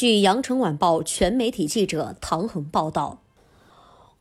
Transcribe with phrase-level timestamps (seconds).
[0.00, 3.18] 据《羊城晚报》全媒体记者唐恒报道，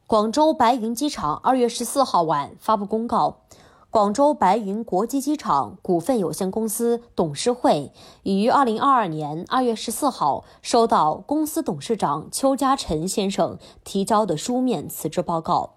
[0.05, 3.37] 广州白云机场二月十四号晚发布公告。
[3.89, 15.75] 广州白云国际机场股份有限公司董事会已于二零二二年二月十四号收到公司董事长邱家辰先生提交的书面辞职报告。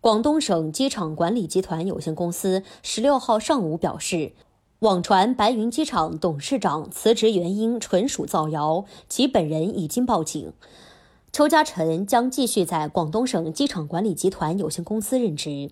[0.00, 4.32] 广东省机场管理集团有限公司十六号上午表示，
[4.82, 10.52] 网传白云机场董事长辞职原因纯属造谣，其本人已经报警。
[11.32, 15.70] 邱家辰将继续在广东省机场管理集团有限公司任职。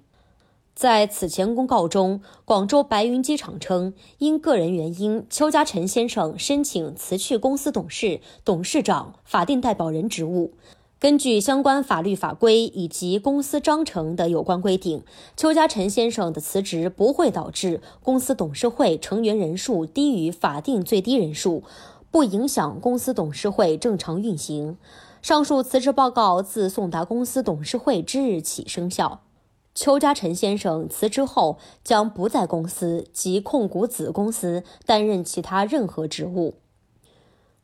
[0.77, 10.53] 在此前公告中，广州白云机场称，因个人原因，邱家辰先生申请辞去公司董事、董事长、法定代表人职务。
[11.01, 15.03] 根据相关法律法规以及公司章程的有关规定，
[15.35, 21.63] 邱家辰先生的辞职不会导致公司董事会成员人数低于法定最低人数，
[22.11, 24.77] 不影响公司董事会正常运行。
[25.23, 29.23] 上述辞职报告自送达公司董事会之日起生效。
[29.75, 36.57] 邱家辰先生辞职后将不在公司及控股子公司担任其他任何职务。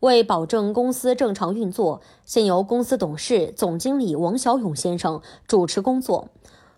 [0.01, 6.29] 为保证公司正常运作，现由公司董事总经理王小勇先生主持工作。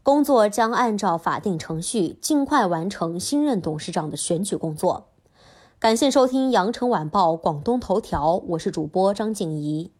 [0.02, 5.08] 工作将按照法定程序尽快完成新任董事长的选举工作。
[5.78, 9.92] 感谢收听羊城晚报广东头条，我是主播张静怡。